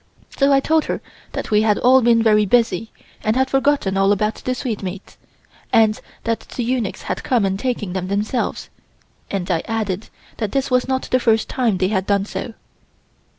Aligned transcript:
So 0.35 0.51
I 0.51 0.59
told 0.59 0.85
her 0.85 0.99
that 1.33 1.51
we 1.51 1.61
had 1.61 1.77
all 1.77 2.01
been 2.01 2.23
very 2.23 2.43
busy 2.47 2.91
and 3.23 3.35
had 3.35 3.51
forgotten 3.51 3.97
all 3.97 4.11
about 4.11 4.33
the 4.33 4.55
sweetmeats, 4.55 5.15
and 5.71 6.01
that 6.23 6.39
the 6.39 6.63
eunuchs 6.63 7.03
had 7.03 7.21
come 7.23 7.45
and 7.45 7.59
taken 7.59 7.93
them 7.93 8.07
themselves, 8.07 8.71
and 9.29 9.51
I 9.51 9.61
added 9.67 10.09
that 10.37 10.53
this 10.53 10.71
was 10.71 10.87
not 10.87 11.03
the 11.11 11.19
first 11.19 11.49
time 11.49 11.77
they 11.77 11.89
had 11.89 12.07
done 12.07 12.25
so. 12.25 12.55